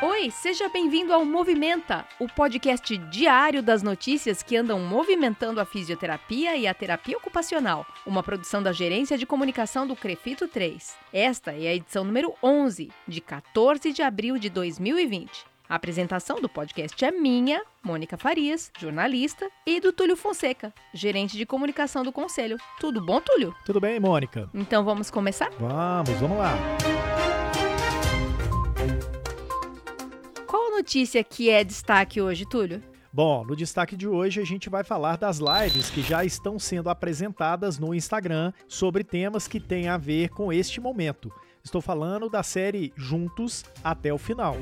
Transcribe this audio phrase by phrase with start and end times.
[0.00, 6.56] Oi, seja bem-vindo ao Movimenta, o podcast diário das notícias que andam movimentando a fisioterapia
[6.56, 10.94] e a terapia ocupacional, uma produção da Gerência de Comunicação do Crefito 3.
[11.12, 15.44] Esta é a edição número 11, de 14 de abril de 2020.
[15.68, 21.44] A apresentação do podcast é minha, Mônica Farias, jornalista, e do Túlio Fonseca, gerente de
[21.44, 22.56] comunicação do Conselho.
[22.78, 23.52] Tudo bom, Túlio?
[23.66, 24.48] Tudo bem, Mônica?
[24.54, 25.50] Então vamos começar?
[25.58, 26.54] Vamos, vamos lá.
[30.78, 32.80] Notícia que é destaque hoje, Túlio?
[33.12, 36.88] Bom, no destaque de hoje a gente vai falar das lives que já estão sendo
[36.88, 41.32] apresentadas no Instagram sobre temas que têm a ver com este momento.
[41.64, 44.56] Estou falando da série Juntos até o final.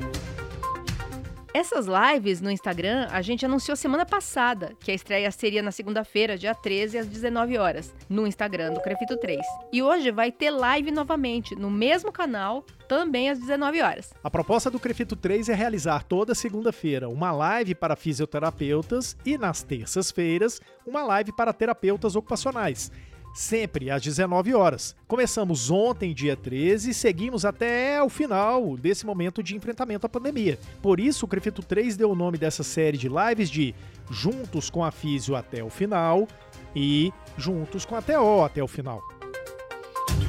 [1.57, 6.37] Essas lives no Instagram a gente anunciou semana passada que a estreia seria na segunda-feira,
[6.37, 9.43] dia 13, às 19 horas, no Instagram do Crefito 3.
[9.73, 14.13] E hoje vai ter live novamente, no mesmo canal, também às 19 horas.
[14.23, 19.63] A proposta do Crefito 3 é realizar toda segunda-feira uma live para fisioterapeutas e nas
[19.63, 22.91] terças-feiras uma live para terapeutas ocupacionais
[23.33, 24.95] sempre às 19 horas.
[25.07, 30.59] Começamos ontem, dia 13, e seguimos até o final desse momento de enfrentamento à pandemia.
[30.81, 33.75] Por isso, o Crefito 3 deu o nome dessa série de lives de
[34.09, 36.27] Juntos com a Físio até o final
[36.75, 39.01] e Juntos com a TO até o final.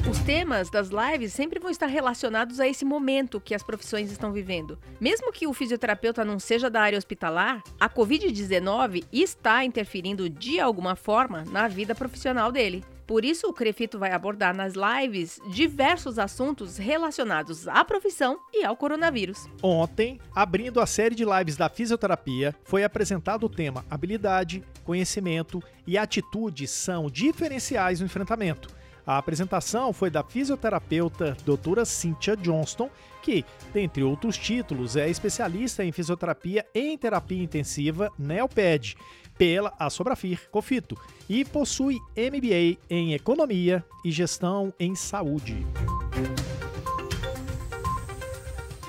[0.07, 4.33] Os temas das lives sempre vão estar relacionados a esse momento que as profissões estão
[4.33, 4.79] vivendo.
[5.01, 10.97] Mesmo que o fisioterapeuta não seja da área hospitalar, a Covid-19 está interferindo de alguma
[10.97, 12.85] forma na vida profissional dele.
[13.07, 18.77] Por isso, o Crefito vai abordar nas lives diversos assuntos relacionados à profissão e ao
[18.77, 19.47] coronavírus.
[19.63, 25.97] Ontem, abrindo a série de lives da fisioterapia, foi apresentado o tema habilidade, conhecimento e
[25.97, 28.78] atitude são diferenciais no enfrentamento.
[29.09, 32.91] A apresentação foi da fisioterapeuta doutora Cynthia Johnston,
[33.23, 33.43] que,
[33.73, 38.97] dentre outros títulos, é especialista em fisioterapia em terapia intensiva NeoPed
[39.39, 40.95] pela Asobrafir Cofito
[41.27, 45.67] e possui MBA em Economia e Gestão em Saúde.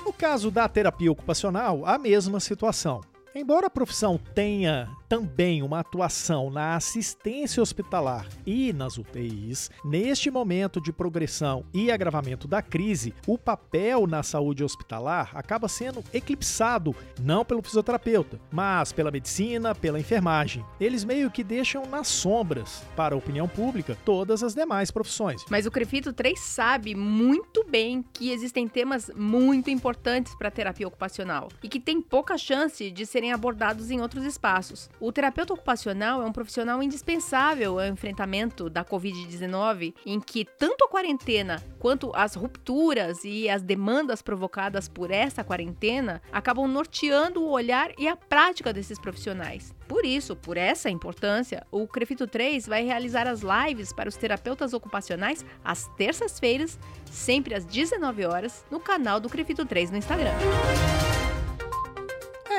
[0.04, 3.00] No caso da terapia ocupacional, a mesma situação.
[3.34, 10.80] Embora a profissão tenha também uma atuação na assistência hospitalar e nas UTIs, neste momento
[10.80, 17.44] de progressão e agravamento da crise, o papel na saúde hospitalar acaba sendo eclipsado não
[17.44, 20.64] pelo fisioterapeuta, mas pela medicina, pela enfermagem.
[20.80, 25.44] Eles meio que deixam nas sombras para a opinião pública todas as demais profissões.
[25.50, 30.86] Mas o Crefito 3 sabe muito bem que existem temas muito importantes para a terapia
[30.86, 34.88] ocupacional e que tem pouca chance de serem abordados em outros espaços.
[35.00, 40.88] O terapeuta ocupacional é um profissional indispensável ao enfrentamento da Covid-19, em que tanto a
[40.88, 47.92] quarentena quanto as rupturas e as demandas provocadas por essa quarentena acabam norteando o olhar
[47.98, 49.74] e a prática desses profissionais.
[49.88, 54.74] Por isso, por essa importância, o Crefito 3 vai realizar as lives para os terapeutas
[54.74, 56.78] ocupacionais às terças-feiras,
[57.10, 60.34] sempre às 19 horas, no canal do Crefito 3 no Instagram.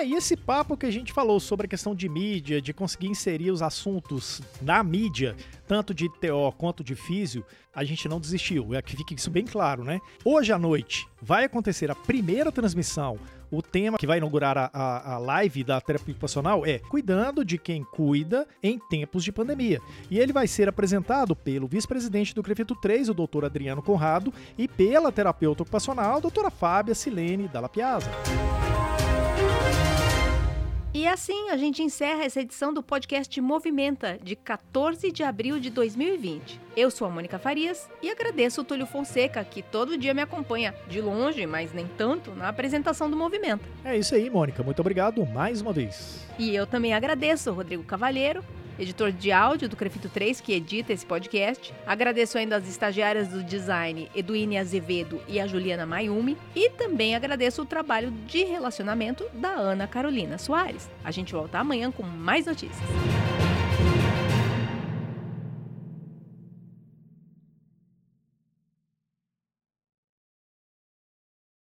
[0.01, 3.07] É, e esse papo que a gente falou sobre a questão de mídia, de conseguir
[3.07, 5.35] inserir os assuntos na mídia,
[5.67, 8.73] tanto de TO quanto de físio, a gente não desistiu.
[8.73, 10.01] É que fique isso bem claro, né?
[10.25, 13.19] Hoje à noite vai acontecer a primeira transmissão.
[13.51, 17.59] O tema que vai inaugurar a, a, a live da terapia ocupacional é Cuidando de
[17.59, 19.79] quem cuida em tempos de pandemia.
[20.09, 24.67] E ele vai ser apresentado pelo vice-presidente do Crefito 3, o doutor Adriano Conrado, e
[24.67, 28.09] pela terapeuta ocupacional, doutora Fábia Silene Dalla Piazza.
[30.93, 35.69] E assim a gente encerra essa edição do podcast Movimenta, de 14 de abril de
[35.69, 36.59] 2020.
[36.75, 40.75] Eu sou a Mônica Farias e agradeço o Túlio Fonseca, que todo dia me acompanha,
[40.89, 43.63] de longe, mas nem tanto, na apresentação do Movimenta.
[43.85, 44.63] É isso aí, Mônica.
[44.63, 46.27] Muito obrigado mais uma vez.
[46.37, 48.43] E eu também agradeço o Rodrigo Cavalheiro,
[48.81, 51.73] editor de áudio do Crefito 3, que edita esse podcast.
[51.85, 56.37] Agradeço ainda as estagiárias do design, Eduine Azevedo e a Juliana Mayumi.
[56.55, 60.89] E também agradeço o trabalho de relacionamento da Ana Carolina Soares.
[61.03, 62.81] A gente volta amanhã com mais notícias.